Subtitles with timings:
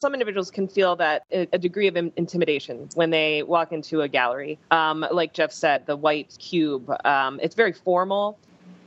[0.00, 4.58] some individuals can feel that a degree of intimidation when they walk into a gallery.
[4.70, 8.38] Um, like Jeff said, the white cube, um, it's very formal.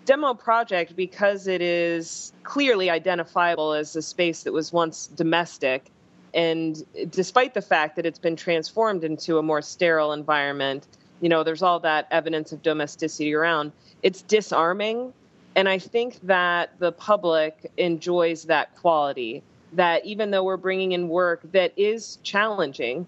[0.05, 5.91] Demo Project, because it is clearly identifiable as a space that was once domestic,
[6.33, 10.87] and despite the fact that it's been transformed into a more sterile environment,
[11.21, 13.71] you know, there's all that evidence of domesticity around.
[14.01, 15.13] It's disarming.
[15.55, 19.43] And I think that the public enjoys that quality
[19.75, 23.07] that even though we're bringing in work that is challenging,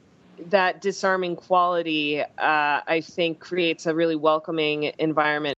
[0.50, 5.56] that disarming quality, uh, I think, creates a really welcoming environment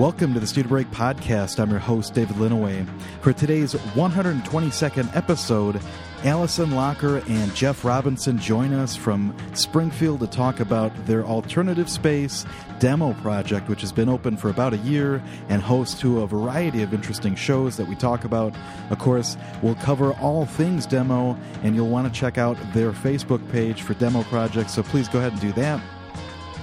[0.00, 1.60] Welcome to the Studio Break Podcast.
[1.60, 2.88] I'm your host, David Linneweh.
[3.20, 5.78] For today's 122nd episode,
[6.22, 12.44] Allison Locker and Jeff Robinson join us from Springfield to talk about their alternative space
[12.78, 16.82] demo project, which has been open for about a year and hosts to a variety
[16.82, 18.54] of interesting shows that we talk about.
[18.90, 23.50] Of course, we'll cover all things demo, and you'll want to check out their Facebook
[23.50, 25.80] page for demo projects, so please go ahead and do that.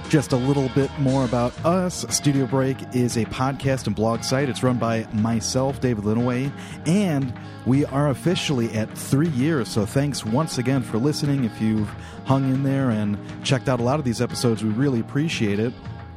[0.08, 2.06] Just a little bit more about us.
[2.08, 4.48] Studio Break is a podcast and blog site.
[4.48, 6.50] It's run by myself, David Linneweh,
[6.86, 7.30] and
[7.66, 9.68] we are officially at three years.
[9.68, 11.44] So thanks once again for listening.
[11.44, 11.90] If you've
[12.24, 15.74] hung in there and checked out a lot of these episodes, we really appreciate it.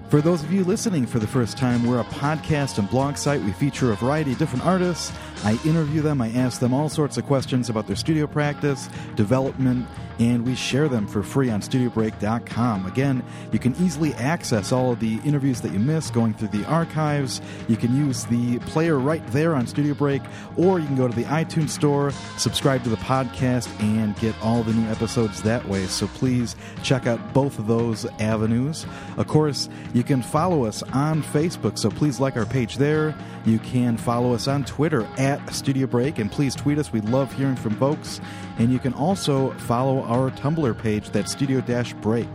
[0.08, 3.42] For those of you listening for the first time, we're a podcast and blog site.
[3.42, 5.12] We feature a variety of different artists.
[5.44, 9.88] I interview them, I ask them all sorts of questions about their studio practice, development,
[10.22, 12.86] and we share them for free on studiobreak.com.
[12.86, 16.64] Again, you can easily access all of the interviews that you missed going through the
[16.66, 17.42] archives.
[17.68, 20.22] You can use the player right there on Studio Break,
[20.58, 24.62] or you can go to the iTunes Store, subscribe to the podcast, and get all
[24.62, 25.88] the new episodes that way.
[25.88, 28.86] So please check out both of those avenues.
[29.18, 33.16] Of course, you can follow us on Facebook, so please like our page there.
[33.44, 36.94] You can follow us on Twitter at Studio Break, and please tweet us.
[36.94, 38.22] We love hearing from folks.
[38.58, 42.28] And you can also follow our Tumblr page, that's Studio Dash Break.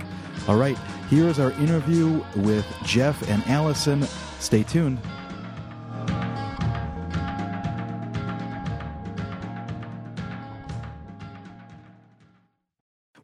[0.49, 0.79] All right,
[1.09, 4.03] here is our interview with Jeff and Allison.
[4.39, 4.99] Stay tuned.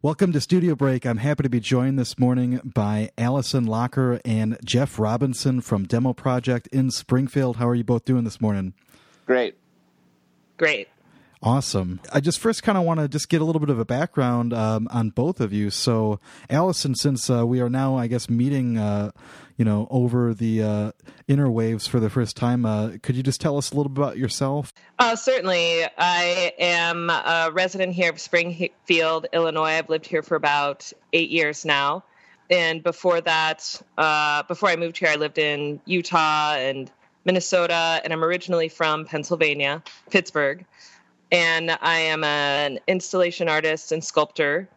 [0.03, 1.05] Welcome to Studio Break.
[1.05, 6.11] I'm happy to be joined this morning by Allison Locker and Jeff Robinson from Demo
[6.11, 7.55] Project in Springfield.
[7.55, 8.73] How are you both doing this morning?
[9.25, 9.55] Great.
[10.57, 10.89] Great.
[11.43, 11.99] Awesome.
[12.13, 14.53] I just first kind of want to just get a little bit of a background
[14.53, 15.69] um, on both of you.
[15.71, 19.11] So, Allison, since uh, we are now, I guess, meeting, uh,
[19.57, 20.91] you know, over the uh,
[21.27, 24.17] interwaves for the first time, uh, could you just tell us a little bit about
[24.17, 24.71] yourself?
[24.99, 25.83] Uh, certainly.
[25.97, 29.71] I am a resident here of Springfield, Illinois.
[29.71, 32.05] I've lived here for about eight years now.
[32.49, 36.89] And before that, uh, before I moved here, I lived in Utah and
[37.25, 40.65] Minnesota, and I'm originally from Pennsylvania, Pittsburgh
[41.33, 44.69] and I am an installation artist and sculptor.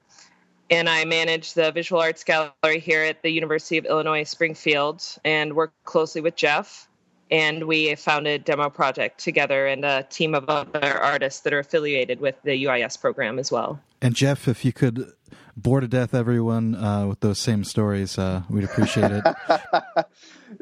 [0.68, 5.54] And I manage the Visual Arts Gallery here at the University of Illinois Springfield and
[5.54, 6.88] work closely with Jeff.
[7.30, 12.20] And we founded Demo Project together and a team of other artists that are affiliated
[12.20, 13.78] with the UIS program as well.
[14.00, 15.12] And Jeff, if you could
[15.56, 19.24] bore to death everyone uh, with those same stories, uh, we'd appreciate it.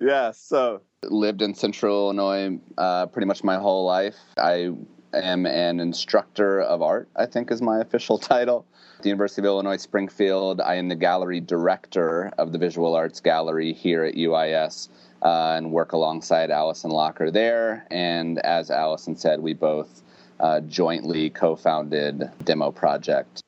[0.03, 4.17] yeah, so lived in central Illinois uh, pretty much my whole life.
[4.39, 4.73] I
[5.21, 8.67] am an instructor of art, I think is my official title.
[8.97, 13.21] At the University of Illinois Springfield, I am the gallery director of the Visual Arts
[13.21, 14.89] Gallery here at UIS
[15.23, 17.87] uh, and work alongside Allison Locker there.
[17.91, 20.03] And as Allison said, we both
[20.41, 23.43] uh, jointly co founded Demo Project.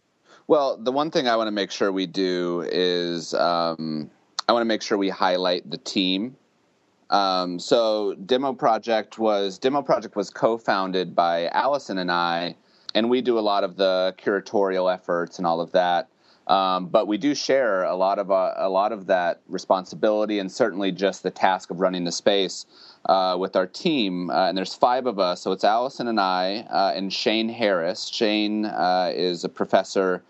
[0.48, 4.10] Well, the one thing I want to make sure we do is um,
[4.48, 6.36] I want to make sure we highlight the team
[7.10, 12.56] um, so Demo Project was Demo Project was co-founded by Allison and I,
[12.94, 16.08] and we do a lot of the curatorial efforts and all of that.
[16.48, 20.50] Um, but we do share a lot of uh, a lot of that responsibility, and
[20.50, 22.66] certainly just the task of running the space
[23.08, 24.30] uh, with our team.
[24.30, 28.06] Uh, and there's five of us, so it's Allison and I, uh, and Shane Harris.
[28.06, 30.22] Shane uh, is a professor.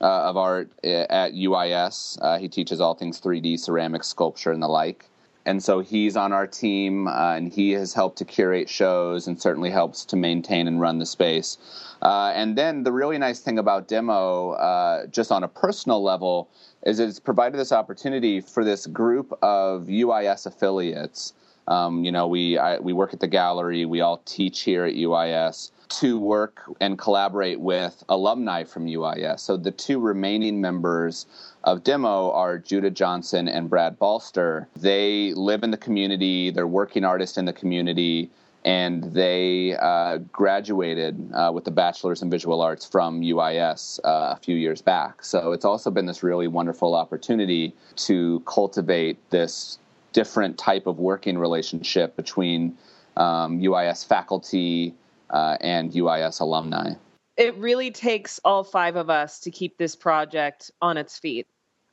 [0.00, 2.40] Uh, of art at UIS.
[2.40, 5.08] he teaches all things 3D ceramic sculpture and the like
[5.46, 9.40] and so he's on our team uh, and he has helped to curate shows and
[9.40, 11.58] certainly helps to maintain and run the space.
[12.02, 16.48] Uh, and then the really nice thing about demo uh, just on a personal level
[16.84, 21.32] is it's provided this opportunity for this group of uis affiliates.
[21.66, 24.94] Um, you know we I, we work at the gallery we all teach here at
[24.94, 25.70] uis
[26.00, 29.40] to work and collaborate with alumni from UIS.
[29.40, 31.26] So the two remaining members
[31.62, 34.66] of Demo are Judah Johnson and Brad Balster.
[34.76, 38.30] They live in the community, they're working artists in the community,
[38.64, 44.38] and they uh, graduated uh, with a bachelor's in visual arts from UIS uh, a
[44.42, 45.22] few years back.
[45.22, 49.78] So it's also been this really wonderful opportunity to cultivate this
[50.12, 52.76] different type of working relationship between
[53.16, 54.94] um, UIS faculty
[55.30, 56.94] uh, and UIS alumni.
[57.36, 61.46] It really takes all five of us to keep this project on its feet.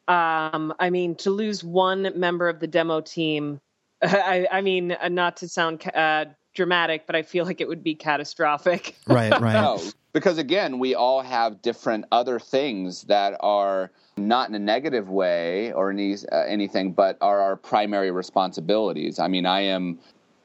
[0.08, 3.60] Um, I mean, to lose one member of the demo team,
[4.04, 7.84] I, I mean, uh, not to sound uh, dramatic, but I feel like it would
[7.84, 8.96] be catastrophic.
[9.08, 9.54] right, right.
[9.54, 9.82] No,
[10.14, 15.72] because again, we all have different other things that are not in a negative way
[15.72, 19.20] or any, uh, anything, but are our primary responsibilities.
[19.20, 20.00] I mean, I am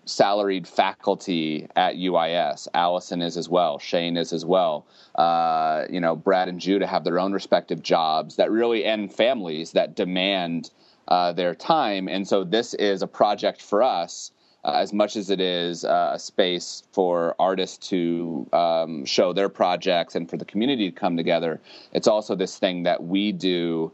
[0.06, 2.68] salaried faculty at UIS.
[2.72, 3.78] Allison is as well.
[3.78, 4.86] Shane is as well.
[5.14, 9.72] Uh, you know, Brad and Judah have their own respective jobs that really and families
[9.72, 10.70] that demand
[11.08, 12.08] uh, their time.
[12.08, 14.30] And so this is a project for us.
[14.64, 19.48] Uh, as much as it is uh, a space for artists to um, show their
[19.48, 21.60] projects and for the community to come together,
[21.92, 23.92] it's also this thing that we do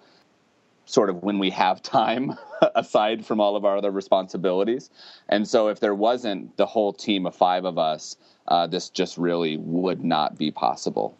[0.84, 2.36] sort of when we have time
[2.74, 4.90] aside from all of our other responsibilities.
[5.28, 8.16] And so if there wasn't the whole team of five of us,
[8.48, 11.16] uh, this just really would not be possible.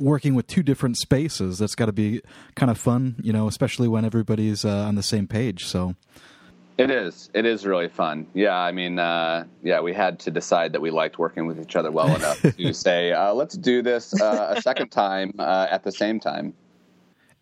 [0.00, 2.20] Working with two different spaces, that's got to be
[2.56, 5.66] kind of fun, you know, especially when everybody's uh, on the same page.
[5.66, 5.94] So.
[6.76, 7.30] It is.
[7.32, 8.26] It is really fun.
[8.34, 11.76] Yeah, I mean, uh, yeah, we had to decide that we liked working with each
[11.76, 15.84] other well enough to say, uh, let's do this uh, a second time uh, at
[15.84, 16.52] the same time.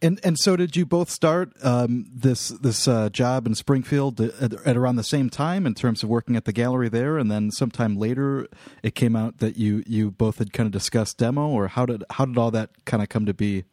[0.02, 4.52] And and so did you both start um, this this uh, job in Springfield at,
[4.66, 7.52] at, around the same time in terms of working at the gallery there, and then
[7.52, 8.49] sometime later
[8.82, 12.02] it came out that you you both had kind of discussed demo, or how did
[12.10, 13.64] how did all that kind of come to be?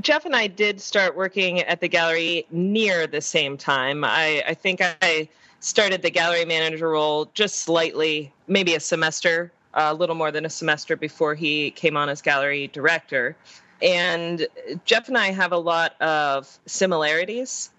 [0.00, 4.04] Jeff and I did start working at the gallery near the same time.
[4.04, 5.28] I, I think I
[5.60, 10.50] started the gallery manager role just slightly, maybe a semester, a little more than a
[10.50, 13.36] semester before he came on as gallery director.
[13.82, 14.46] And
[14.84, 17.70] Jeff and I have a lot of similarities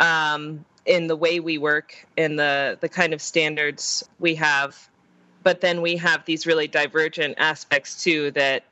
[0.00, 4.88] um, in the way we work and the, the kind of standards we have.
[5.42, 8.64] But then we have these really divergent aspects too that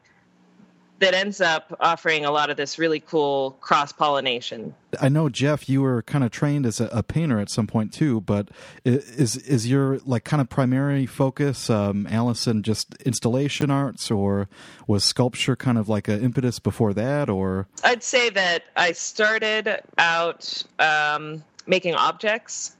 [1.01, 4.75] that ends up offering a lot of this really cool cross pollination.
[5.01, 7.93] I know Jeff, you were kind of trained as a, a, painter at some point
[7.93, 8.51] too, but
[8.85, 14.49] is is your like kind of primary focus, um, Allison, just installation arts, or
[14.87, 17.67] was sculpture kind of like an impetus before that, or?
[17.83, 22.77] I'd say that I started out um, making objects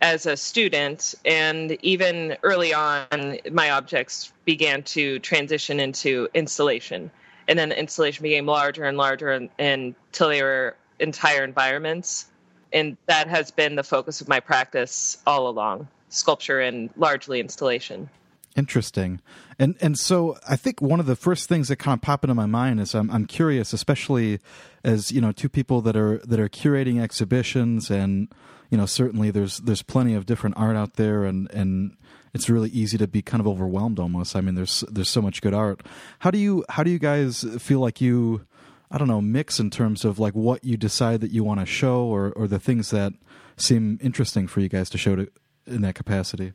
[0.00, 7.10] as a student, and even early on, my objects began to transition into installation
[7.48, 12.26] and then the installation became larger and larger until they were entire environments.
[12.72, 18.08] And that has been the focus of my practice all along sculpture and largely installation.
[18.54, 19.20] Interesting.
[19.58, 22.34] And and so i think one of the first things that kind of pop into
[22.34, 24.40] my mind is i'm, I'm curious especially
[24.82, 28.28] as you know two people that are that are curating exhibitions and
[28.70, 31.96] you know certainly there's there's plenty of different art out there and and
[32.34, 34.34] it's really easy to be kind of overwhelmed almost.
[34.34, 35.82] I mean, there's there's so much good art.
[36.20, 38.46] How do you how do you guys feel like you
[38.90, 41.66] I don't know mix in terms of like what you decide that you want to
[41.66, 43.12] show or or the things that
[43.56, 45.28] seem interesting for you guys to show to,
[45.66, 46.52] in that capacity?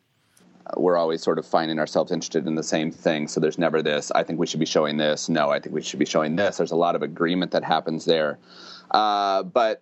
[0.75, 3.27] we're always sort of finding ourselves interested in the same thing.
[3.27, 5.29] So there's never this, I think we should be showing this.
[5.29, 6.57] No, I think we should be showing this.
[6.57, 8.39] There's a lot of agreement that happens there.
[8.91, 9.81] Uh, but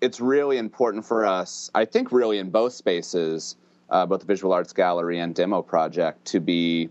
[0.00, 3.56] it's really important for us, I think, really in both spaces,
[3.90, 6.88] uh, both the Visual Arts Gallery and Demo Project, to be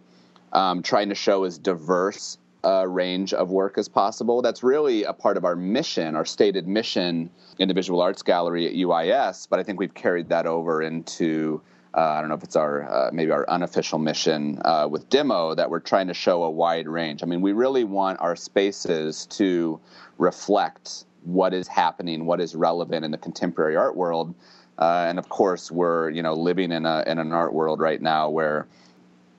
[0.52, 4.42] um, trying to show as diverse a range of work as possible.
[4.42, 8.68] That's really a part of our mission, our stated mission in the Visual Arts Gallery
[8.68, 11.62] at UIS, but I think we've carried that over into.
[11.96, 15.54] Uh, I don't know if it's our uh, maybe our unofficial mission uh, with demo
[15.54, 17.22] that we're trying to show a wide range.
[17.22, 19.80] I mean, we really want our spaces to
[20.18, 24.34] reflect what is happening, what is relevant in the contemporary art world,
[24.78, 28.02] uh, and of course, we're you know living in a in an art world right
[28.02, 28.68] now where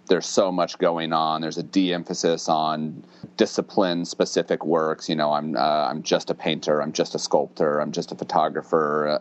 [0.07, 1.41] there's so much going on.
[1.41, 3.05] There's a de-emphasis on
[3.39, 5.09] discipline-specific works.
[5.09, 6.83] You know, I'm uh, I'm just a painter.
[6.83, 7.81] I'm just a sculptor.
[7.81, 9.21] I'm just a photographer.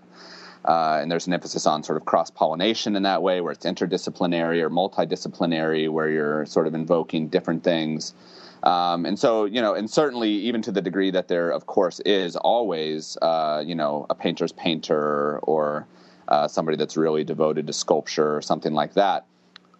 [0.65, 3.65] Uh, and there's an emphasis on sort of cross pollination in that way, where it's
[3.65, 8.13] interdisciplinary or multidisciplinary, where you're sort of invoking different things.
[8.63, 12.00] Um, and so, you know, and certainly even to the degree that there, of course,
[12.05, 15.86] is always, uh, you know, a painter's painter or
[16.27, 19.25] uh, somebody that's really devoted to sculpture or something like that.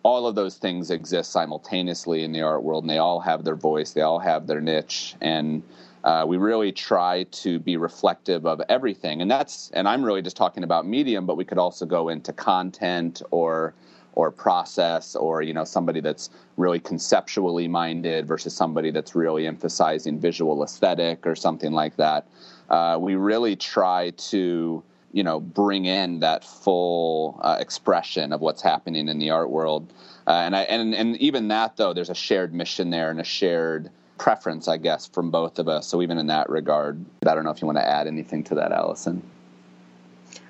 [0.04, 3.56] all of those things exist simultaneously in the art world, and they all have their
[3.56, 5.64] voice, they all have their niche, and
[6.04, 9.22] uh, we really try to be reflective of everything.
[9.22, 12.34] And that's, and I'm really just talking about medium, but we could also go into
[12.34, 13.74] content or
[14.16, 20.20] or process or you know somebody that's really conceptually minded versus somebody that's really emphasizing
[20.20, 22.28] visual aesthetic or something like that
[22.70, 24.84] uh, we really try to
[25.14, 29.94] you know bring in that full uh, expression of what's happening in the art world.
[30.28, 33.24] Uh, and I and and even that though there's a shared mission there and a
[33.24, 35.88] shared preference I guess from both of us.
[35.88, 38.56] So even in that regard I don't know if you want to add anything to
[38.56, 39.24] that Allison.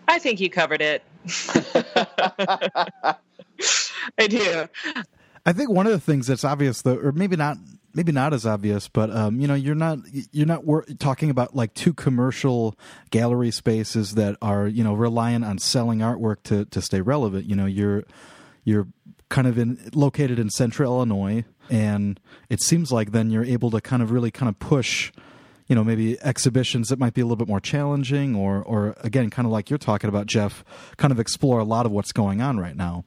[0.08, 1.04] I think you covered it.
[4.18, 4.68] I do.
[5.46, 7.58] I think one of the things that's obvious though or maybe not
[7.94, 10.00] maybe not as obvious, but um, you know, you're not
[10.32, 12.76] you're not wor- talking about like two commercial
[13.12, 17.46] gallery spaces that are you know reliant on selling artwork to to stay relevant.
[17.46, 18.04] You know, you're
[18.64, 18.88] you're
[19.30, 22.20] kind of in located in central Illinois, and
[22.50, 25.12] it seems like then you're able to kind of really kind of push.
[25.68, 29.30] You know, maybe exhibitions that might be a little bit more challenging, or, or again,
[29.30, 30.64] kind of like you're talking about, Jeff,
[30.98, 33.06] kind of explore a lot of what's going on right now.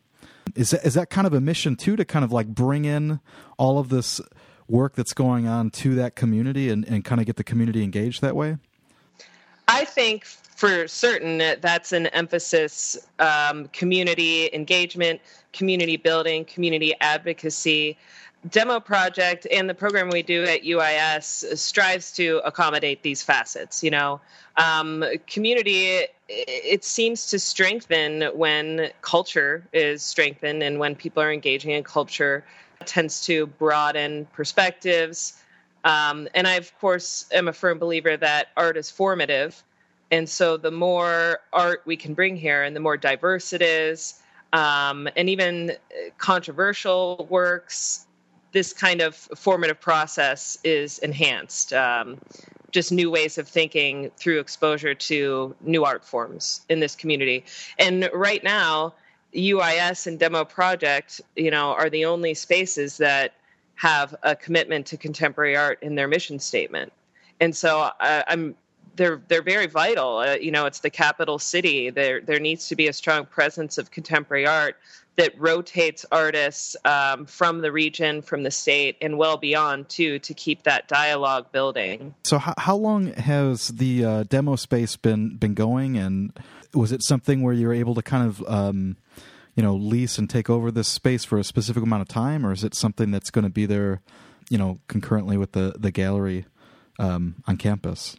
[0.55, 3.21] Is that, is that kind of a mission too to kind of like bring in
[3.59, 4.23] all of this
[4.69, 8.21] work that's going on to that community and, and kind of get the community engaged
[8.23, 8.57] that way?
[9.69, 15.21] I think for certain that's an emphasis um, community engagement,
[15.53, 17.97] community building, community advocacy.
[18.51, 23.83] Demo Project and the program we do at UIS strives to accommodate these facets.
[23.83, 24.21] You know,
[24.57, 31.71] um, community it seems to strengthen when culture is strengthened and when people are engaging
[31.71, 32.45] in culture
[32.85, 35.43] tends to broaden perspectives.
[35.85, 39.63] Um, and I, of course, am a firm believer that art is formative.
[40.11, 44.21] And so the more art we can bring here and the more diverse it is,
[44.53, 45.73] um, and even
[46.19, 48.07] controversial works,
[48.53, 51.73] this kind of formative process is enhanced.
[51.73, 52.19] Um,
[52.71, 57.45] just new ways of thinking through exposure to new art forms in this community.
[57.79, 58.95] And right now,
[59.37, 63.35] UIS and Demo Project, you know, are the only spaces that
[63.75, 66.93] have a commitment to contemporary art in their mission statement.
[67.41, 68.55] And so uh, I'm
[68.97, 70.19] they're they're very vital.
[70.19, 71.91] Uh, you know, it's the capital city.
[71.91, 74.77] There there needs to be a strong presence of contemporary art
[75.17, 80.35] that rotates artists um, from the region, from the state, and well beyond too, to
[80.35, 82.15] keep that dialogue building.
[82.25, 86.39] So, how, how long has the uh, demo space been been going, and
[86.75, 88.97] was it something where you were able to kind of um,
[89.55, 92.53] you know lease and take over this space for a specific amount of time, or
[92.53, 94.03] is it something that's going to be there,
[94.51, 96.45] you know, concurrently with the the gallery
[96.99, 98.17] um, on campus?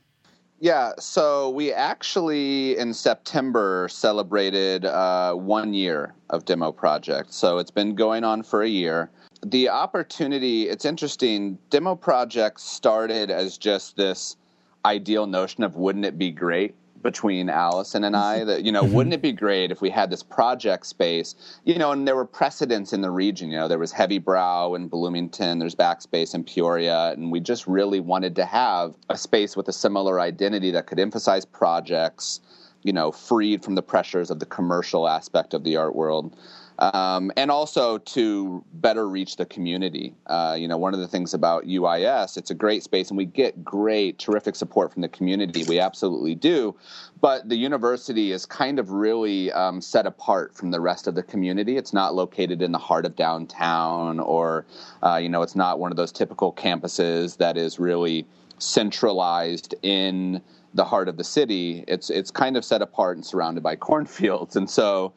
[0.60, 7.32] Yeah, so we actually in September celebrated uh, one year of Demo Project.
[7.32, 9.12] So it's been going on for a year.
[9.46, 14.36] The opportunity, it's interesting, Demo Project started as just this
[14.84, 16.74] ideal notion of wouldn't it be great
[17.08, 18.94] between Allison and I that you know mm-hmm.
[18.94, 21.36] wouldn't it be great if we had this project space?
[21.64, 23.50] You know and there were precedents in the region.
[23.50, 27.66] You know there was Heavy Brow in Bloomington there's Backspace in Peoria and we just
[27.66, 32.42] really wanted to have a space with a similar identity that could emphasize projects
[32.84, 36.36] you know freed from the pressures of the commercial aspect of the art world
[36.80, 40.14] um, and also to better reach the community.
[40.28, 43.26] Uh, you know, one of the things about UIS, it's a great space, and we
[43.26, 45.64] get great, terrific support from the community.
[45.68, 46.76] We absolutely do,
[47.20, 51.24] but the university is kind of really um, set apart from the rest of the
[51.24, 51.78] community.
[51.78, 54.66] It's not located in the heart of downtown, or
[55.04, 58.26] uh, you know, it's not one of those typical campuses that is really
[58.60, 60.42] centralized in
[60.74, 61.84] the heart of the city.
[61.88, 65.14] It's it's kind of set apart and surrounded by cornfields, and so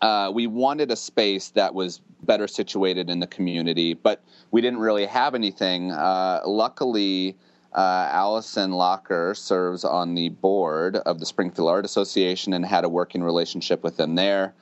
[0.00, 4.80] uh, we wanted a space that was better situated in the community, but we didn't
[4.80, 5.92] really have anything.
[5.92, 7.36] Uh, luckily,
[7.74, 12.88] uh, Allison Locker serves on the board of the Springfield Art Association and had a
[12.88, 14.54] working relationship with them there.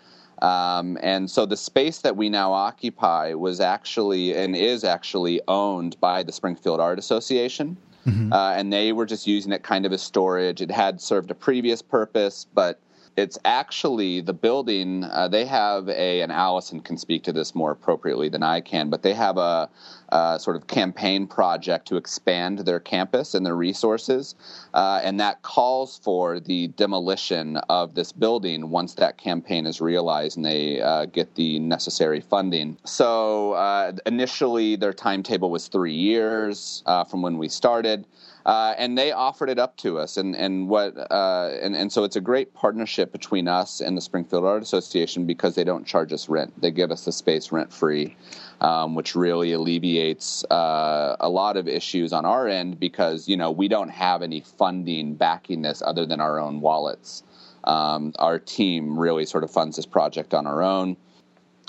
[0.43, 5.99] Um, and so the space that we now occupy was actually and is actually owned
[6.01, 7.77] by the Springfield Art Association.
[8.07, 8.33] Mm-hmm.
[8.33, 10.61] Uh, and they were just using it kind of as storage.
[10.61, 12.79] It had served a previous purpose, but
[13.17, 15.05] it's actually the building.
[15.05, 18.91] Uh, they have a, and Allison can speak to this more appropriately than I can,
[18.91, 19.71] but they have a,
[20.11, 24.35] a sort of campaign project to expand their campus and their resources,
[24.75, 30.37] uh, and that calls for the demolition of this building once that campaign is realized
[30.37, 32.77] and they uh, get the necessary funding.
[32.85, 38.07] So uh, initially, their timetable was three years uh, from when we started.
[38.47, 42.05] Uh, and they offered it up to us, and and what uh, and and so
[42.05, 46.13] it's a great partnership between us and the Springfield Art Association because they don't charge
[46.13, 48.17] us rent; they give us the space rent free,
[48.61, 53.51] um, which really alleviates uh, a lot of issues on our end because you know
[53.51, 57.25] we don't have any funding backing this other than our own wallets.
[57.65, 60.97] Um, our team really sort of funds this project on our own.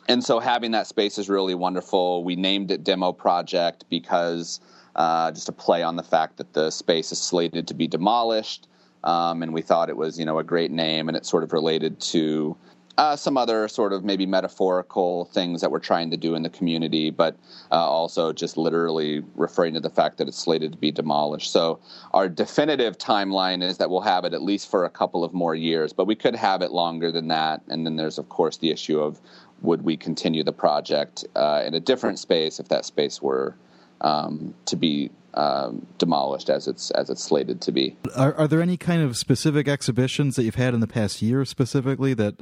[0.07, 2.23] And so having that space is really wonderful.
[2.23, 4.61] We named it Demo Project because
[4.97, 8.67] uh, just to play on the fact that the space is slated to be demolished.
[9.03, 11.53] Um, and we thought it was, you know, a great name, and it's sort of
[11.53, 12.57] related to
[12.97, 16.49] uh, some other sort of maybe metaphorical things that we're trying to do in the
[16.49, 17.37] community, but
[17.71, 21.51] uh, also just literally referring to the fact that it's slated to be demolished.
[21.51, 21.79] So
[22.13, 25.53] our definitive timeline is that we'll have it at least for a couple of more
[25.53, 27.61] years, but we could have it longer than that.
[27.67, 29.21] And then there's of course the issue of
[29.61, 33.55] would we continue the project uh, in a different space if that space were
[34.01, 37.95] um, to be um, demolished as it's as it's slated to be.
[38.15, 41.45] Are, are, there any kind of specific exhibitions that you've had in the past year
[41.45, 42.35] specifically that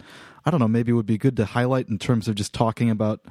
[0.46, 3.22] I don't know maybe would be good to highlight in terms of just talking about?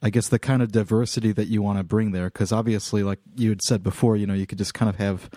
[0.00, 3.18] I guess the kind of diversity that you want to bring there, because obviously, like
[3.34, 5.28] you had said before, you know, you could just kind of have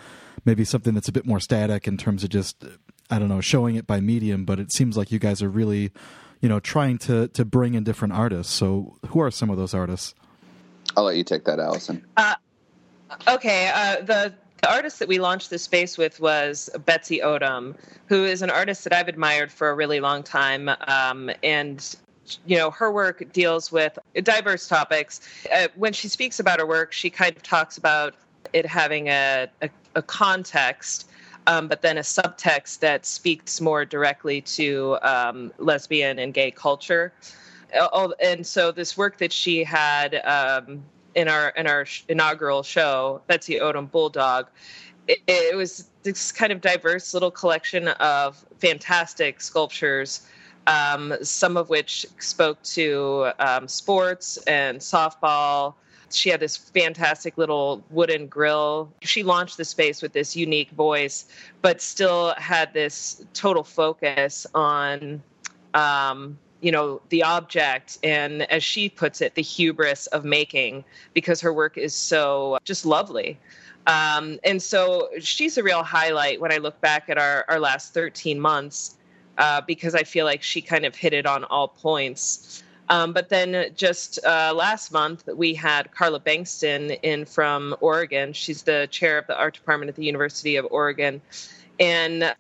[0.46, 2.64] maybe something that's a bit more static in terms of just
[3.10, 5.92] I don't know showing it by medium, but it seems like you guys are really,
[6.40, 8.54] you know, trying to to bring in different artists.
[8.54, 10.14] So, who are some of those artists?
[10.96, 12.06] I'll let you take that, Allison.
[12.18, 12.36] Uh,
[13.28, 13.72] okay.
[13.74, 17.76] Uh, the, the artist that we launched this space with was Betsy Odom,
[18.08, 20.70] who is an artist that I've admired for a really long time.
[20.88, 21.96] Um, and
[22.46, 25.22] you know her work deals with diverse topics
[25.54, 28.14] uh, when she speaks about her work she kind of talks about
[28.54, 31.10] it having a, a, a context
[31.48, 37.12] um, but then a subtext that speaks more directly to um, lesbian and gay culture
[37.74, 40.84] and so this work that she had um,
[41.16, 44.48] in our in our inaugural show, Betsy Odom Bulldog,
[45.08, 50.28] it, it, was this kind of diverse little collection of fantastic sculptures.
[50.68, 55.74] Um, some of which spoke to um, sports and softball.
[56.12, 58.92] She had this fantastic little wooden grill.
[59.02, 61.26] She launched the space with this unique voice,
[61.64, 65.24] but still had this total focus on
[65.74, 71.42] um, you know the object and as she puts it the hubris of making because
[71.42, 73.40] her work is so just lovely.
[73.88, 77.96] Um, and so she's a real highlight when i look back at our, our last
[77.96, 78.98] 13 months
[79.40, 82.64] uh, because i feel like she kind of hit it on all points.
[82.90, 88.34] Um, but then just uh, last month we had Carla Bengtson in from oregon.
[88.34, 91.22] She's the chair of the art department at the university of oregon.
[91.80, 92.36] And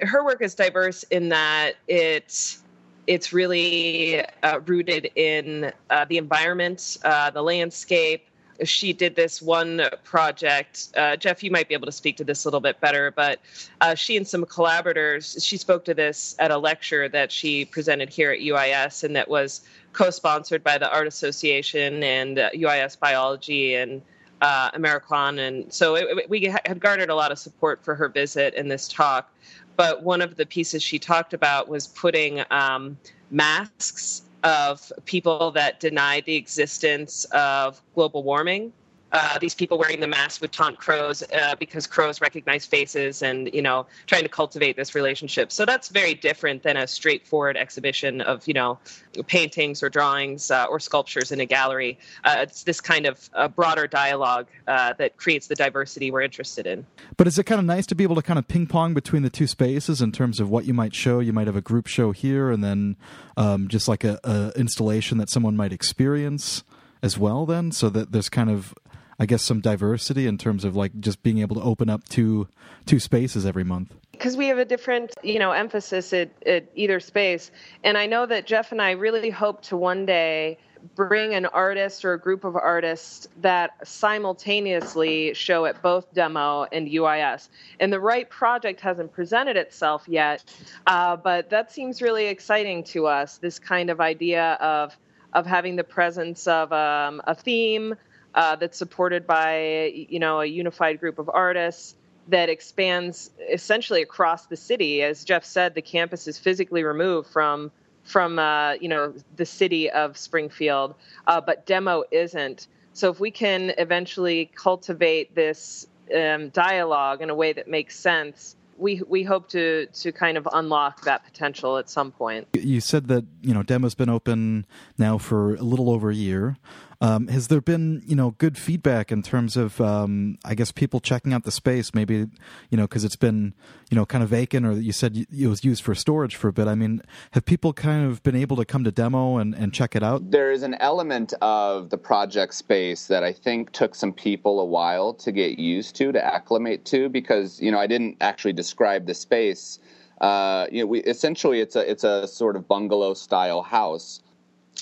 [0.00, 2.62] her work is diverse in that it's
[3.08, 8.26] it's really uh, rooted in uh, the environment, uh, the landscape.
[8.64, 10.90] She did this one project.
[10.94, 13.40] Uh, Jeff, you might be able to speak to this a little bit better, but
[13.80, 18.10] uh, she and some collaborators, she spoke to this at a lecture that she presented
[18.10, 19.62] here at UIS, and that was
[19.94, 24.02] co sponsored by the Art Association and UIS uh, Biology and
[24.42, 25.38] uh, Americon.
[25.38, 28.86] And so it, we had garnered a lot of support for her visit and this
[28.86, 29.32] talk
[29.78, 32.98] but one of the pieces she talked about was putting um,
[33.30, 38.72] masks of people that deny the existence of global warming
[39.12, 43.50] uh, these people wearing the mask would taunt crows uh, because crows recognize faces and
[43.54, 45.50] you know trying to cultivate this relationship.
[45.50, 48.78] So that's very different than a straightforward exhibition of you know
[49.26, 51.98] paintings or drawings uh, or sculptures in a gallery.
[52.24, 56.86] Uh, it's this kind of broader dialogue uh, that creates the diversity we're interested in.
[57.16, 59.22] But is it kind of nice to be able to kind of ping pong between
[59.22, 61.20] the two spaces in terms of what you might show?
[61.20, 62.96] You might have a group show here and then
[63.36, 66.62] um, just like a, a installation that someone might experience
[67.02, 68.74] as well then so that there's kind of
[69.18, 72.48] I guess some diversity in terms of like just being able to open up two
[72.86, 73.94] two spaces every month.
[74.12, 77.50] Because we have a different you know emphasis at, at either space.
[77.84, 80.58] And i know that jeff and i really hope to one day
[80.94, 86.88] bring an artist or a group of artists that simultaneously show at both demo and
[86.88, 87.48] uis
[87.80, 90.44] and the right project hasn't presented itself yet
[90.86, 94.96] uh, but that seems really exciting to us this kind of idea of
[95.32, 97.94] of having the presence of um, a theme
[98.34, 101.94] uh, that's supported by you know a unified group of artists
[102.28, 105.02] that expands essentially across the city.
[105.02, 107.70] As Jeff said, the campus is physically removed from
[108.04, 110.94] from uh, you know the city of Springfield,
[111.26, 112.66] uh, but demo isn't.
[112.92, 118.56] So if we can eventually cultivate this um, dialogue in a way that makes sense,
[118.76, 122.48] we we hope to to kind of unlock that potential at some point.
[122.54, 126.56] You said that you know demo's been open now for a little over a year.
[127.00, 130.98] Um, has there been, you know, good feedback in terms of, um, I guess, people
[130.98, 131.94] checking out the space?
[131.94, 132.26] Maybe,
[132.70, 133.54] you know, because it's been,
[133.88, 136.52] you know, kind of vacant, or you said it was used for storage for a
[136.52, 136.66] bit.
[136.66, 139.94] I mean, have people kind of been able to come to demo and, and check
[139.94, 140.32] it out?
[140.32, 144.64] There is an element of the project space that I think took some people a
[144.64, 149.06] while to get used to, to acclimate to, because you know I didn't actually describe
[149.06, 149.78] the space.
[150.20, 154.20] Uh, you know, we essentially it's a it's a sort of bungalow style house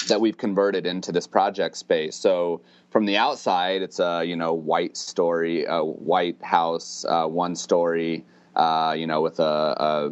[0.09, 2.17] that we've converted into this project space.
[2.17, 7.57] So from the outside, it's a you know white story, a white house, uh, one
[7.57, 10.11] story, uh, you know, with a, a,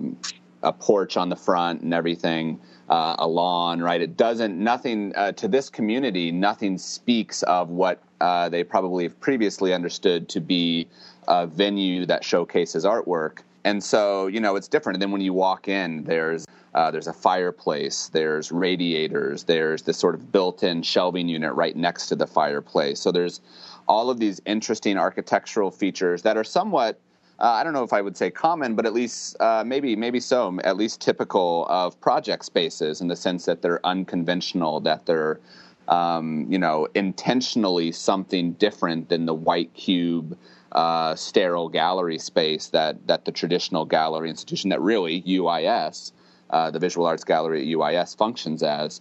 [0.68, 3.81] a porch on the front and everything, uh, a lawn.
[3.81, 4.01] Right?
[4.01, 6.33] It doesn't nothing uh, to this community.
[6.33, 10.88] Nothing speaks of what uh, they probably have previously understood to be
[11.29, 13.40] a venue that showcases artwork.
[13.64, 14.97] And so, you know, it's different.
[14.97, 19.97] And then when you walk in, there's uh, there's a fireplace, there's radiators, there's this
[19.97, 23.01] sort of built-in shelving unit right next to the fireplace.
[23.01, 23.41] So there's
[23.87, 27.01] all of these interesting architectural features that are somewhat
[27.39, 30.21] uh, I don't know if I would say common, but at least uh, maybe maybe
[30.21, 35.41] so, at least typical of project spaces in the sense that they're unconventional, that they're
[35.89, 40.39] um, you know intentionally something different than the white cube
[40.73, 46.13] uh, sterile gallery space that that the traditional gallery institution that really UIS,
[46.55, 49.01] uh, the Visual Arts Gallery at UIS, functions as.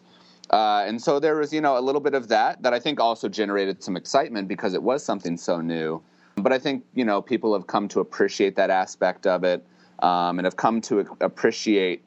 [0.50, 3.00] Uh, and so there was, you know, a little bit of that that I think
[3.00, 6.02] also generated some excitement because it was something so new.
[6.36, 9.64] But I think, you know, people have come to appreciate that aspect of it
[10.00, 12.02] um, and have come to appreciate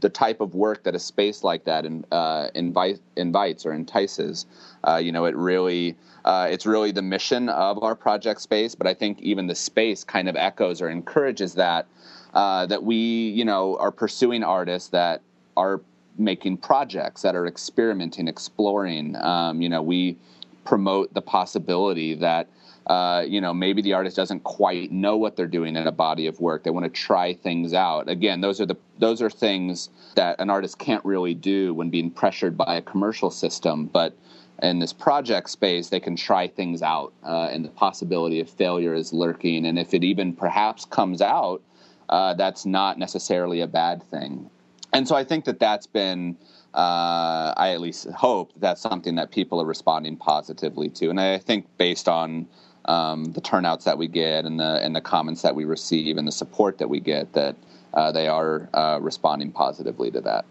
[0.00, 4.46] the type of work that a space like that in, uh, invite, invites or entices.
[4.86, 8.86] Uh, you know, it really uh, it's really the mission of our project space, but
[8.86, 11.86] I think even the space kind of echoes or encourages that
[12.34, 15.22] uh, that we you know are pursuing artists that
[15.56, 15.80] are
[16.16, 19.14] making projects that are experimenting, exploring.
[19.16, 20.16] Um, you know, we
[20.64, 22.48] promote the possibility that
[22.88, 26.26] uh, you know, maybe the artist doesn't quite know what they're doing in a body
[26.26, 26.64] of work.
[26.64, 28.08] They want to try things out.
[28.08, 32.10] Again, those are the those are things that an artist can't really do when being
[32.10, 33.86] pressured by a commercial system.
[33.86, 34.16] But
[34.62, 38.94] in this project space, they can try things out, uh, and the possibility of failure
[38.94, 39.66] is lurking.
[39.66, 41.60] And if it even perhaps comes out,
[42.08, 44.50] uh, that's not necessarily a bad thing.
[44.92, 46.36] And so I think that that's been.
[46.74, 51.38] Uh, I at least hope that's something that people are responding positively to, and I
[51.38, 52.46] think based on
[52.84, 56.28] um, the turnouts that we get and the and the comments that we receive and
[56.28, 57.56] the support that we get that
[57.94, 60.44] uh, they are uh, responding positively to that.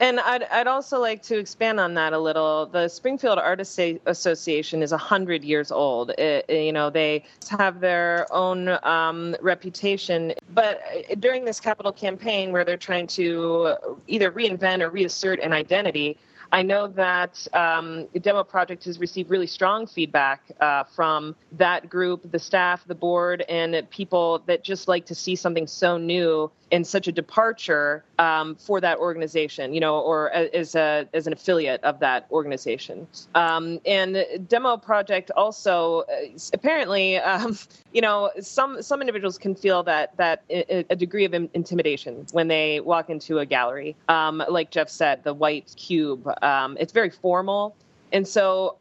[0.00, 2.66] And I'd, I'd also like to expand on that a little.
[2.66, 6.10] The Springfield Artists Association is 100 years old.
[6.10, 10.34] It, you know, they have their own um, reputation.
[10.54, 10.80] But
[11.18, 13.74] during this capital campaign, where they're trying to
[14.06, 16.16] either reinvent or reassert an identity,
[16.50, 22.30] I know that um, demo project has received really strong feedback uh, from that group,
[22.30, 26.86] the staff, the board, and people that just like to see something so new and
[26.86, 31.82] such a departure um, for that organization, you know, or as a as an affiliate
[31.84, 33.06] of that organization.
[33.34, 37.56] Um, and demo project also uh, apparently, um,
[37.92, 42.80] you know, some some individuals can feel that that a degree of intimidation when they
[42.80, 43.96] walk into a gallery.
[44.08, 46.28] Um, like Jeff said, the white cube.
[46.42, 47.76] Um, it's very formal,
[48.12, 48.76] and so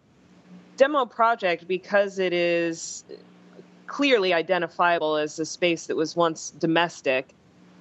[0.78, 3.04] demo project because it is
[3.88, 7.34] clearly identifiable as a space that was once domestic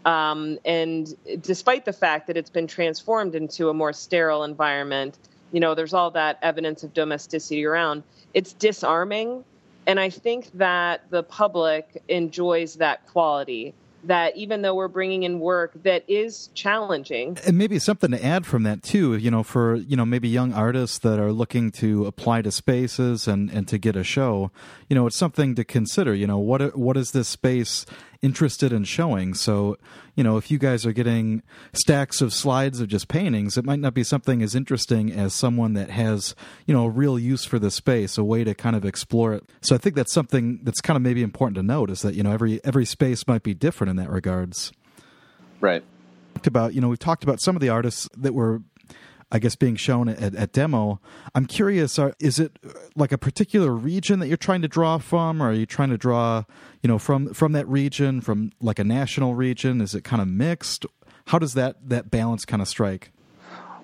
[0.07, 5.19] um, and despite the fact that it's been transformed into a more sterile environment,
[5.51, 8.05] you know, there's all that evidence of domesticity around.
[8.33, 9.45] It's disarming.
[9.85, 13.75] And I think that the public enjoys that quality
[14.07, 18.47] that even though we're bringing in work that is challenging and maybe something to add
[18.47, 22.07] from that too you know for you know maybe young artists that are looking to
[22.07, 24.51] apply to spaces and and to get a show
[24.89, 27.85] you know it's something to consider you know what what is this space
[28.23, 29.35] interested in showing.
[29.35, 29.77] So,
[30.15, 33.81] you know, if you guys are getting stacks of slides of just paintings, it might
[33.81, 36.35] not be something as interesting as someone that has,
[36.67, 39.45] you know, a real use for the space, a way to kind of explore it.
[39.63, 42.23] So I think that's something that's kind of maybe important to note is that, you
[42.23, 44.73] know, every every space might be different in that regards.
[45.61, 45.85] Right.
[46.45, 48.63] About, you know, we've talked about some of the artists that were
[49.31, 51.01] I guess being shown at, at demo.
[51.35, 54.99] I'm curious: are, is it uh, like a particular region that you're trying to draw
[54.99, 56.45] from, or are you trying to draw,
[56.83, 59.81] you know, from from that region, from like a national region?
[59.81, 60.87] Is it kind of mixed?
[61.27, 63.13] How does that that balance kind of strike?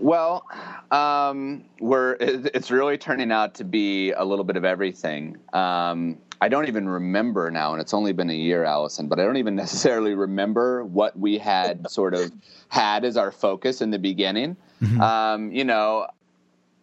[0.03, 0.45] Well,
[0.91, 5.37] um, we're it's really turning out to be a little bit of everything.
[5.53, 9.25] Um, I don't even remember now, and it's only been a year, Allison, but I
[9.25, 12.33] don't even necessarily remember what we had sort of
[12.69, 14.57] had as our focus in the beginning.
[14.83, 15.01] Mm-hmm.
[15.01, 16.09] Um, you know,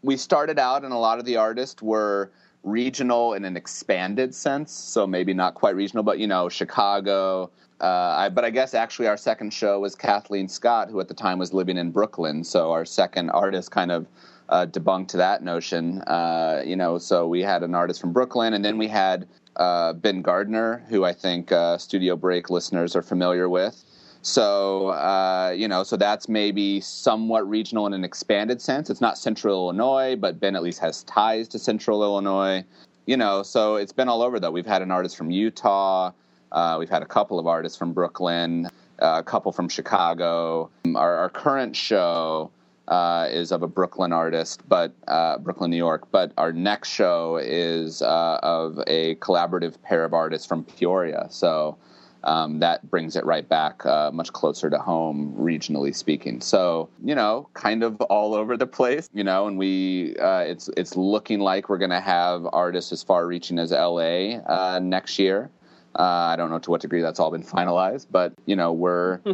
[0.02, 2.32] we started out, and a lot of the artists were
[2.64, 4.72] regional in an expanded sense.
[4.72, 7.52] So maybe not quite regional, but you know, Chicago.
[7.82, 11.14] Uh, I, but I guess actually our second show was Kathleen Scott, who at the
[11.14, 12.44] time was living in Brooklyn.
[12.44, 14.08] So our second artist kind of
[14.50, 16.02] uh, debunked that notion.
[16.02, 19.94] Uh, you know, so we had an artist from Brooklyn, and then we had uh,
[19.94, 23.84] Ben Gardner, who I think uh, Studio Break listeners are familiar with.
[24.22, 28.90] So, uh, you know, so that's maybe somewhat regional in an expanded sense.
[28.90, 32.66] It's not central Illinois, but Ben at least has ties to central Illinois.
[33.06, 34.52] You know, so it's been all over though.
[34.52, 36.12] We've had an artist from Utah,
[36.52, 38.68] uh, we've had a couple of artists from Brooklyn,
[39.02, 40.70] uh, a couple from Chicago.
[40.96, 42.52] Our, our current show
[42.88, 46.08] uh, is of a Brooklyn artist, but uh, Brooklyn, New York.
[46.12, 51.28] But our next show is uh, of a collaborative pair of artists from Peoria.
[51.30, 51.78] So
[52.24, 56.42] um, that brings it right back uh, much closer to home, regionally speaking.
[56.42, 59.48] So you know, kind of all over the place, you know.
[59.48, 63.60] And we, uh, it's it's looking like we're going to have artists as far reaching
[63.60, 65.50] as LA uh, next year.
[65.98, 69.20] Uh, I don't know to what degree that's all been finalized, but you know, we're.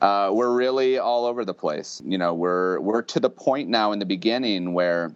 [0.00, 2.00] Uh, we're really all over the place.
[2.04, 5.12] You know, we're we're to the point now in the beginning where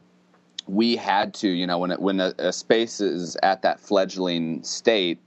[0.66, 4.62] we had to, you know, when it, when a, a space is at that fledgling
[4.62, 5.18] state,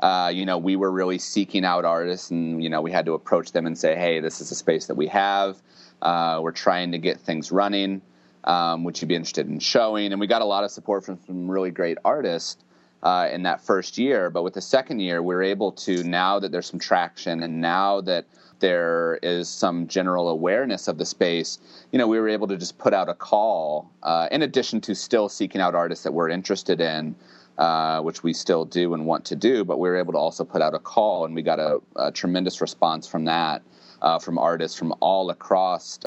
[0.00, 3.14] uh, you know, we were really seeking out artists, and you know, we had to
[3.14, 5.60] approach them and say, "Hey, this is a space that we have.
[6.00, 8.00] Uh, we're trying to get things running.
[8.44, 11.18] Um, would you be interested in showing?" And we got a lot of support from
[11.26, 12.62] some really great artists
[13.02, 14.30] uh, in that first year.
[14.30, 17.60] But with the second year, we we're able to now that there's some traction, and
[17.60, 18.26] now that
[18.60, 21.58] there is some general awareness of the space,
[21.92, 24.94] you know, we were able to just put out a call, uh, in addition to
[24.94, 27.14] still seeking out artists that we're interested in
[27.58, 30.44] uh, which we still do and want to do, but we were able to also
[30.44, 33.62] put out a call, and we got a, a tremendous response from that
[34.02, 35.98] uh, from artists from all across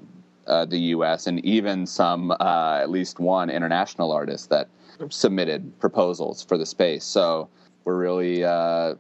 [0.47, 1.27] uh, the U.S.
[1.27, 4.67] and even some, uh, at least one international artist that
[5.10, 7.03] submitted proposals for the space.
[7.03, 7.49] So
[7.84, 8.43] we're really.
[8.43, 8.95] Uh,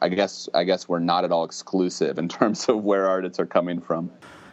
[0.00, 3.46] I guess I guess we're not at all exclusive in terms of where artists are
[3.46, 4.10] coming from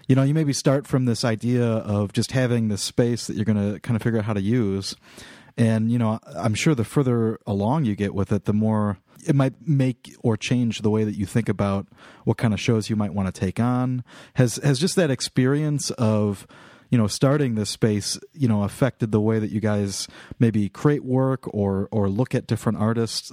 [0.09, 3.45] you know, you maybe start from this idea of just having this space that you're
[3.45, 4.95] going to kind of figure out how to use.
[5.55, 9.35] And, you know, I'm sure the further along you get with it, the more it
[9.35, 11.85] might make or change the way that you think about
[12.23, 14.03] what kind of shows you might want to take on.
[14.33, 16.47] Has has just that experience of
[16.89, 20.08] you know starting this space you know affected the way that you guys
[20.39, 23.32] maybe create work or or look at different artists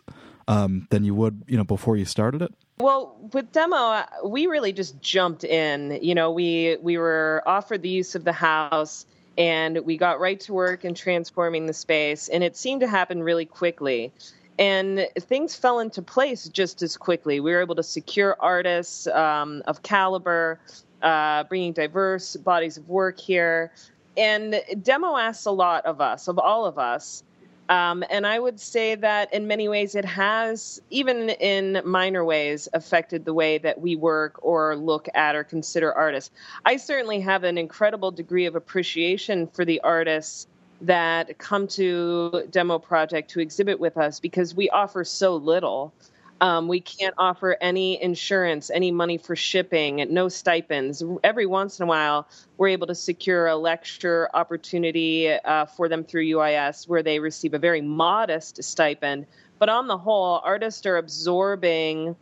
[0.49, 2.53] um, than you would you know before you started it?
[2.79, 5.99] Well, with demo, we really just jumped in.
[6.03, 9.07] You know, we we were offered the use of the house
[9.39, 13.23] and we got right to work in transforming the space and it seemed to happen
[13.23, 14.13] really quickly
[14.59, 19.63] and things fell into place just as quickly we were able to secure artists um,
[19.67, 20.59] of caliber
[21.03, 23.73] uh, bringing diverse bodies of work here
[24.17, 27.23] and demo asks a lot of us of all of us
[27.69, 32.69] um, and I would say that in many ways it has, even in minor ways,
[32.73, 36.31] affected the way that we work or look at or consider artists.
[36.65, 40.47] I certainly have an incredible degree of appreciation for the artists
[40.81, 45.93] that come to Demo Project to exhibit with us because we offer so little.
[46.41, 51.03] Um, we can't offer any insurance, any money for shipping, no stipends.
[51.25, 56.05] Every once in a while, we're able to secure a lecture opportunity uh, for them
[56.05, 59.27] through UIS where they receive a very modest stipend.
[59.59, 62.17] But on the whole, artists are absorbing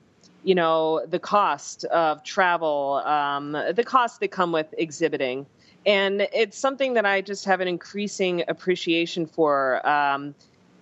[0.44, 5.46] you know the cost of travel um, the costs that come with exhibiting
[5.87, 10.35] and it's something that i just have an increasing appreciation for um,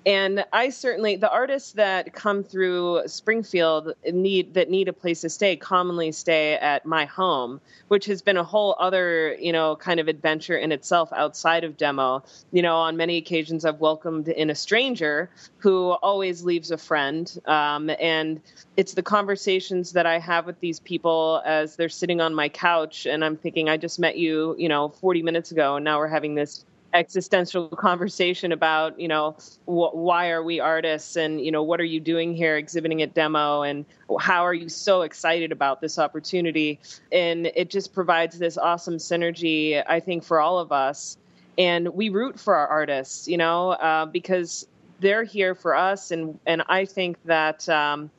[0.05, 5.31] and I certainly the artists that come through Springfield need that need a place to
[5.31, 10.01] stay commonly stay at my home, which has been a whole other you know kind
[10.01, 12.25] of adventure in itself outside of demo.
[12.51, 17.33] You know, on many occasions I've welcomed in a stranger who always leaves a friend,
[17.47, 18.41] um, and
[18.77, 23.07] it's the conversations that I have with these people as they're sitting on my couch,
[23.07, 26.09] and I'm thinking I just met you you know 40 minutes ago, and now we're
[26.09, 29.33] having this existential conversation about you know
[29.65, 33.15] wh- why are we artists and you know what are you doing here exhibiting at
[33.15, 33.85] demo and
[34.21, 36.79] how are you so excited about this opportunity?
[37.11, 41.17] And it just provides this awesome synergy i think for all of us.
[41.59, 44.67] And we root for our artists you know uh, because
[45.01, 46.11] they're here for us.
[46.11, 48.11] And and i think that um,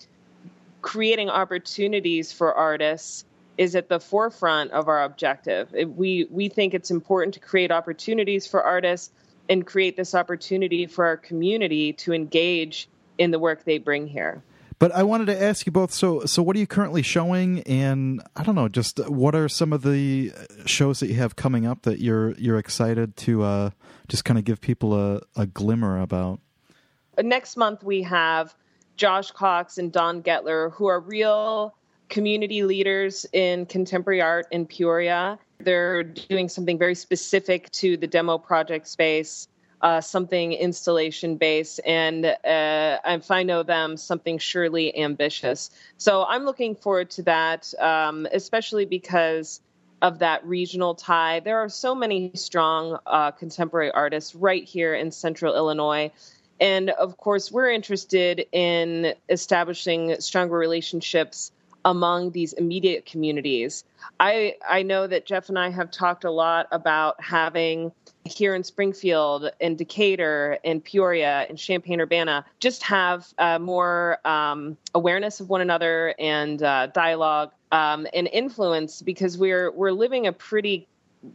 [0.81, 3.25] creating opportunities for artists
[3.57, 5.71] is at the forefront of our objective.
[5.71, 9.11] we we think it's important to create opportunities for artists
[9.49, 12.87] and create this opportunity for our community to engage
[13.17, 14.41] in the work they bring here.
[14.79, 15.93] But I wanted to ask you both.
[15.93, 17.61] So, so what are you currently showing?
[17.61, 20.33] And I don't know, just what are some of the
[20.65, 23.69] shows that you have coming up that you're you're excited to uh,
[24.07, 26.41] just kind of give people a, a glimmer about?
[27.21, 28.55] Next month we have
[28.97, 31.75] Josh Cox and Don Getler, who are real
[32.13, 35.39] community leaders in contemporary art in Peoria.
[35.58, 39.47] They're doing something very specific to the demo project space
[39.82, 45.71] uh, something installation based, and uh, if I know them, something surely ambitious.
[45.97, 49.60] So I'm looking forward to that, um, especially because
[50.02, 51.41] of that regional tie.
[51.41, 56.12] There are so many strong uh, contemporary artists right here in central Illinois.
[56.62, 61.52] And of course, we're interested in establishing stronger relationships
[61.86, 63.84] among these immediate communities.
[64.19, 67.91] I, I know that Jeff and I have talked a lot about having
[68.26, 74.78] here in Springfield and Decatur and Peoria and Champaign Urbana just have uh, more um,
[74.96, 80.32] awareness of one another and uh, dialogue um, and influence because we're we're living a
[80.32, 80.88] pretty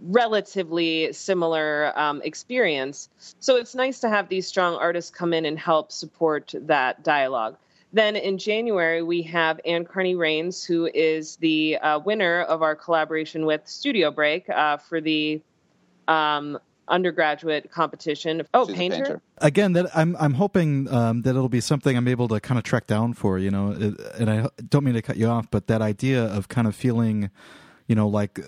[0.03, 3.09] relatively similar um, experience.
[3.41, 7.57] So it's nice to have these strong artists come in and help support that dialogue.
[7.93, 12.77] Then in January, we have Anne Carney Rains, who is the uh, winner of our
[12.77, 15.41] collaboration with Studio Break uh, for the
[16.07, 18.43] um, undergraduate competition.
[18.53, 18.97] Oh, painter?
[18.97, 19.23] painter?
[19.39, 22.65] Again, that I'm I'm hoping um, that it'll be something I'm able to kind of
[22.65, 23.71] track down for you know,
[24.19, 27.31] and I don't mean to cut you off, but that idea of kind of feeling,
[27.87, 28.39] you know, like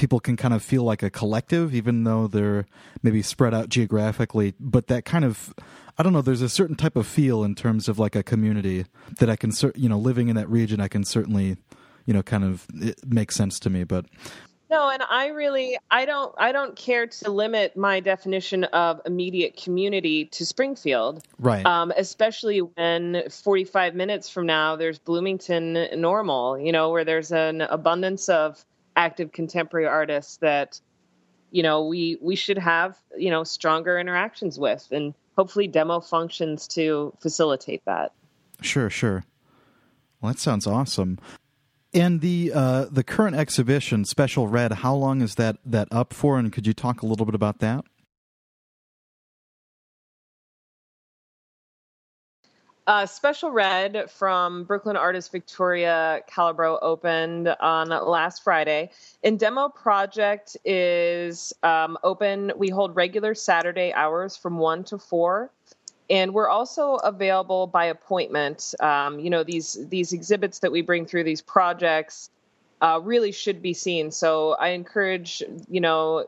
[0.00, 2.64] people can kind of feel like a collective, even though they're
[3.02, 4.54] maybe spread out geographically.
[4.58, 5.52] But that kind of,
[6.00, 8.86] I don't know, there's a certain type of feel in terms of like a community
[9.18, 11.58] that I can, you know, living in that region, I can certainly,
[12.06, 13.84] you know, kind of it makes sense to me.
[13.84, 14.06] But
[14.70, 19.58] no, and I really I don't I don't care to limit my definition of immediate
[19.62, 21.22] community to Springfield.
[21.38, 21.66] Right.
[21.66, 27.60] Um, especially when 45 minutes from now there's Bloomington Normal, you know, where there's an
[27.60, 28.64] abundance of
[28.96, 30.80] active contemporary artists that
[31.50, 36.68] you know we we should have you know stronger interactions with and hopefully demo functions
[36.68, 38.12] to facilitate that.
[38.60, 39.24] Sure sure.
[40.20, 41.18] Well that sounds awesome.
[41.94, 46.38] And the uh, the current exhibition special red how long is that that up for?
[46.38, 47.86] And could you talk a little bit about that
[52.86, 58.90] Uh, Special Red from Brooklyn artist Victoria Calabro opened on last Friday.
[59.22, 62.52] And Demo Project is um, open.
[62.56, 65.50] We hold regular Saturday hours from 1 to 4.
[66.08, 68.74] And we're also available by appointment.
[68.80, 72.30] Um, you know, these, these exhibits that we bring through, these projects,
[72.80, 74.10] uh, really should be seen.
[74.10, 76.26] So I encourage, you know,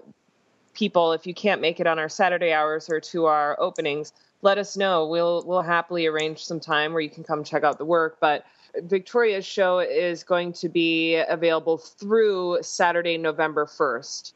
[0.75, 4.59] people, if you can't make it on our Saturday hours or to our openings, let
[4.59, 5.07] us know.
[5.07, 8.19] We'll we'll happily arrange some time where you can come check out the work.
[8.21, 8.45] But
[8.77, 14.35] Victoria's show is going to be available through Saturday, November first.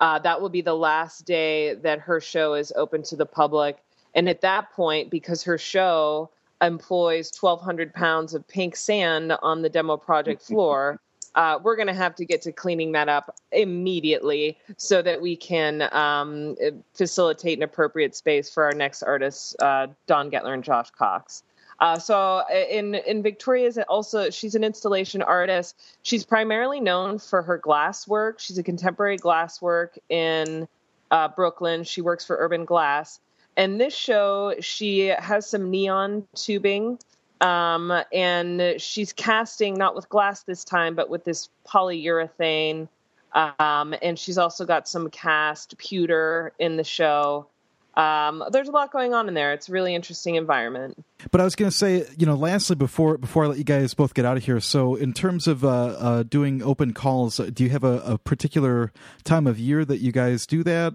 [0.00, 3.78] Uh, that will be the last day that her show is open to the public.
[4.14, 9.68] And at that point, because her show employs 1,200 pounds of pink sand on the
[9.68, 11.00] demo project floor,
[11.34, 15.36] uh, we're going to have to get to cleaning that up immediately so that we
[15.36, 16.56] can um,
[16.94, 21.42] facilitate an appropriate space for our next artists, uh, Don Getler and Josh Cox.
[21.80, 25.80] Uh, so in in Victoria's also she's an installation artist.
[26.02, 28.40] She's primarily known for her glass work.
[28.40, 30.66] She's a contemporary glass work in
[31.10, 31.84] uh, Brooklyn.
[31.84, 33.20] She works for Urban Glass.
[33.56, 36.98] And this show, she has some neon tubing
[37.40, 42.88] um, and she's casting not with glass this time, but with this polyurethane.
[43.32, 47.46] Um, and she's also got some cast pewter in the show.
[47.94, 49.52] Um, there's a lot going on in there.
[49.52, 51.04] It's a really interesting environment.
[51.32, 53.92] But I was going to say, you know, lastly, before before I let you guys
[53.92, 57.64] both get out of here, so in terms of uh, uh, doing open calls, do
[57.64, 58.92] you have a, a, particular
[59.24, 60.94] time of year that you guys do that?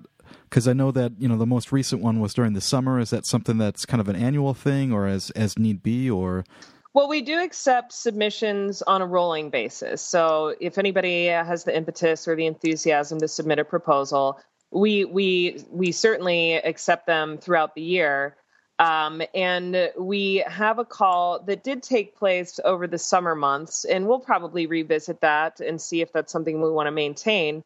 [0.50, 3.00] Because I know that you know the most recent one was during the summer.
[3.00, 6.46] Is that something that's kind of an annual thing, or as as need be, or?
[6.94, 10.00] Well, we do accept submissions on a rolling basis.
[10.00, 15.64] So if anybody has the impetus or the enthusiasm to submit a proposal, we we
[15.72, 18.36] we certainly accept them throughout the year.
[18.80, 24.08] Um, and we have a call that did take place over the summer months, and
[24.08, 27.64] we'll probably revisit that and see if that's something we want to maintain.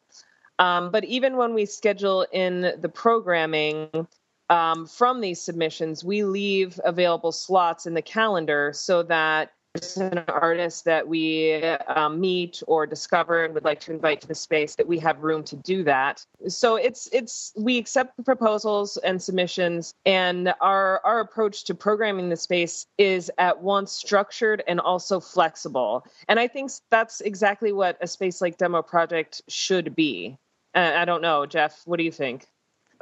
[0.58, 4.06] Um, but even when we schedule in the programming
[4.50, 9.52] um, from these submissions, we leave available slots in the calendar so that
[9.96, 14.34] an artist that we um, meet or discover and would like to invite to the
[14.34, 16.24] space that we have room to do that.
[16.48, 22.28] So it's it's we accept the proposals and submissions and our our approach to programming
[22.28, 26.04] the space is at once structured and also flexible.
[26.28, 30.38] And i think that's exactly what a space like demo project should be.
[30.38, 32.46] uh, i don't know jeff what do you think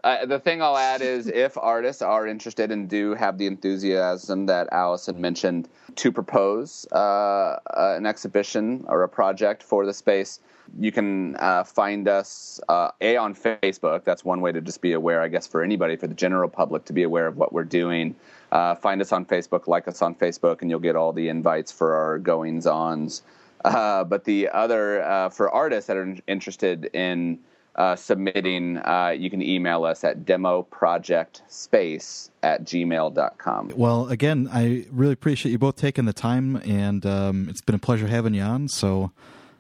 [0.05, 4.47] uh, the thing I'll add is if artists are interested and do have the enthusiasm
[4.47, 7.59] that Allison mentioned to propose uh, uh,
[7.97, 10.41] an exhibition or a project for the space,
[10.79, 14.05] you can uh, find us uh, a on Facebook.
[14.05, 16.85] That's one way to just be aware, I guess, for anybody, for the general public
[16.87, 18.15] to be aware of what we're doing.
[18.53, 21.73] Uh, find us on Facebook, like us on Facebook, and you'll get all the invites
[21.73, 23.23] for our goings ons.
[23.63, 27.39] but the other for artists that are interested in
[27.77, 33.73] uh, submitting, uh, you can email us at demoprojectspace at gmail.com.
[33.77, 37.79] Well, again, I really appreciate you both taking the time, and um, it's been a
[37.79, 38.69] pleasure having you on.
[38.69, 39.13] So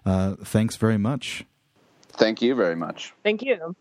[0.05, 1.45] uh, thanks very much.
[2.09, 3.12] Thank you very much.
[3.23, 3.77] Thank you.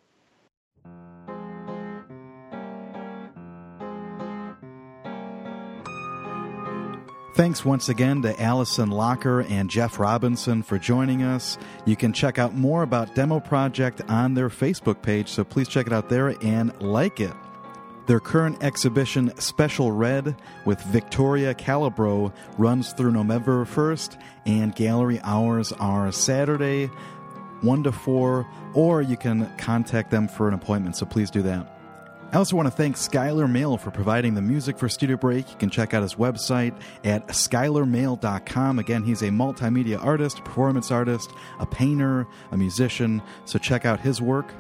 [7.36, 11.58] Thanks once again to Allison Locker and Jeff Robinson for joining us.
[11.84, 15.86] You can check out more about Demo Project on their Facebook page, so please check
[15.86, 17.34] it out there and like it.
[18.08, 25.74] Their current exhibition, Special Red, with Victoria Calabro, runs through November 1st, and gallery hours
[25.74, 26.86] are Saturday,
[27.60, 31.75] 1 to 4, or you can contact them for an appointment, so please do that.
[32.36, 35.50] I also want to thank Skylar Mail for providing the music for Studio Break.
[35.50, 38.78] You can check out his website at skylarmail.com.
[38.78, 44.22] Again, he's a multimedia artist, performance artist, a painter, a musician, so check out his
[44.22, 44.54] work.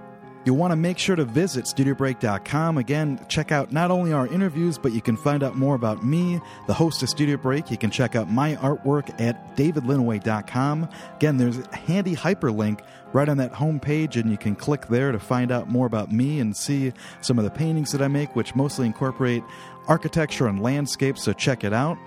[0.45, 2.77] You'll want to make sure to visit StudioBreak.com.
[2.77, 6.39] Again, check out not only our interviews, but you can find out more about me,
[6.67, 7.71] the host of Studio Break.
[7.71, 10.87] You can check out my artwork at DavidLinneweh.com.
[11.15, 12.81] Again, there's a handy hyperlink
[13.11, 16.11] right on that home page, and you can click there to find out more about
[16.11, 19.43] me and see some of the paintings that I make, which mostly incorporate
[19.87, 21.97] architecture and landscape, so check it out.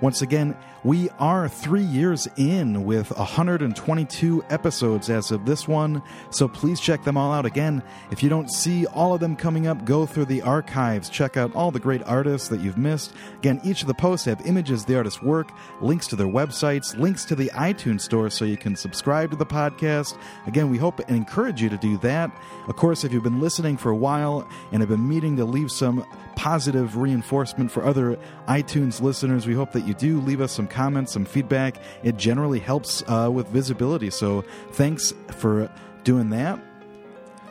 [0.00, 6.46] Once again, we are three years in with 122 episodes as of this one, so
[6.46, 7.46] please check them all out.
[7.46, 11.38] Again, if you don't see all of them coming up, go through the archives, check
[11.38, 13.14] out all the great artists that you've missed.
[13.38, 16.94] Again, each of the posts have images of the artist's work, links to their websites,
[16.98, 20.18] links to the iTunes store so you can subscribe to the podcast.
[20.46, 22.30] Again, we hope and encourage you to do that.
[22.68, 25.70] Of course, if you've been listening for a while and have been meeting to leave
[25.70, 26.04] some
[26.36, 28.18] positive reinforcement for other
[28.48, 31.76] iTunes listeners, we hope that you do leave us some comments, some feedback.
[32.02, 34.10] It generally helps uh, with visibility.
[34.10, 35.70] So thanks for
[36.04, 36.60] doing that.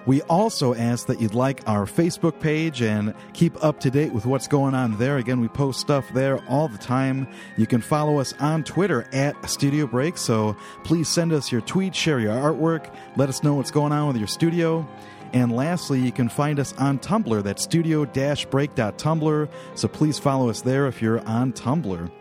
[0.05, 4.25] We also ask that you'd like our Facebook page and keep up to date with
[4.25, 5.17] what's going on there.
[5.17, 7.27] Again, we post stuff there all the time.
[7.57, 10.17] You can follow us on Twitter at Studio Break.
[10.17, 14.07] So please send us your tweets, share your artwork, let us know what's going on
[14.07, 14.85] with your studio.
[15.31, 17.41] And lastly, you can find us on Tumblr.
[17.41, 19.49] That's studio break.tumblr.
[19.75, 22.11] So please follow us there if you're on Tumblr.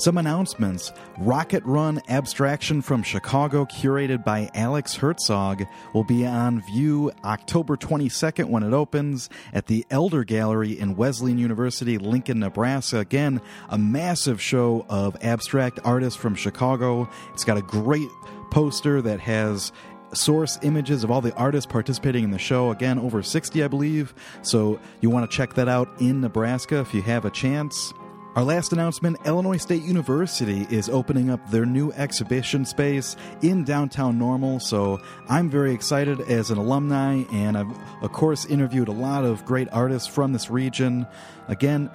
[0.00, 7.12] Some announcements Rocket Run Abstraction from Chicago, curated by Alex Herzog, will be on view
[7.22, 13.00] October 22nd when it opens at the Elder Gallery in Wesleyan University, Lincoln, Nebraska.
[13.00, 17.06] Again, a massive show of abstract artists from Chicago.
[17.34, 18.08] It's got a great
[18.50, 19.70] poster that has
[20.14, 22.70] source images of all the artists participating in the show.
[22.70, 24.14] Again, over 60, I believe.
[24.40, 27.92] So you want to check that out in Nebraska if you have a chance.
[28.36, 34.20] Our last announcement Illinois State University is opening up their new exhibition space in downtown
[34.20, 34.60] Normal.
[34.60, 39.44] So I'm very excited as an alumni, and I've, of course, interviewed a lot of
[39.44, 41.08] great artists from this region.
[41.48, 41.90] Again,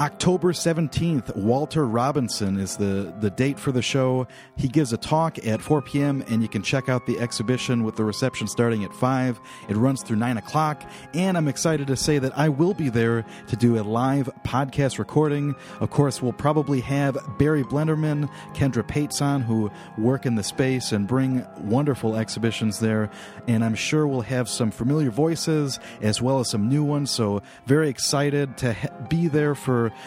[0.00, 4.26] October 17th, Walter Robinson is the, the date for the show.
[4.56, 7.96] He gives a talk at 4 p.m., and you can check out the exhibition with
[7.96, 9.38] the reception starting at 5.
[9.68, 13.26] It runs through 9 o'clock, and I'm excited to say that I will be there
[13.48, 15.54] to do a live podcast recording.
[15.80, 21.06] Of course, we'll probably have Barry Blinderman, Kendra Pateson, who work in the space and
[21.06, 23.10] bring wonderful exhibitions there,
[23.46, 27.42] and I'm sure we'll have some familiar voices as well as some new ones, so
[27.66, 28.74] very excited to
[29.10, 29.54] be there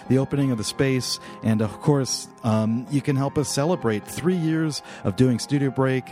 [0.10, 1.20] the opening of the space.
[1.44, 6.06] And of course, um, you can help us celebrate three years of doing Studio Break.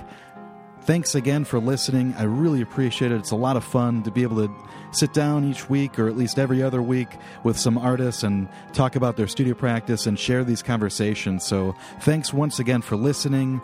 [0.81, 2.15] Thanks again for listening.
[2.17, 3.15] I really appreciate it.
[3.15, 4.53] It's a lot of fun to be able to
[4.91, 7.09] sit down each week or at least every other week
[7.43, 11.45] with some artists and talk about their studio practice and share these conversations.
[11.45, 13.61] So, thanks once again for listening.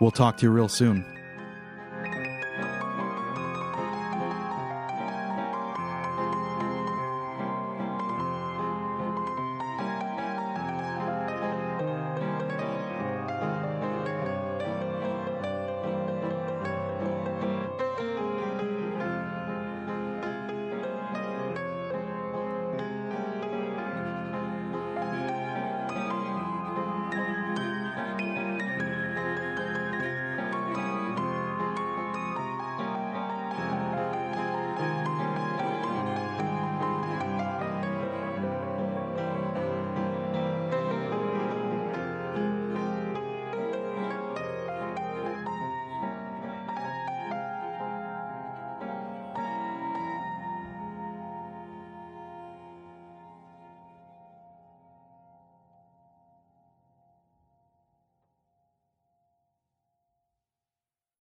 [0.00, 1.13] We'll talk to you real soon.